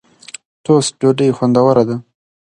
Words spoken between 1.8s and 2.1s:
ده.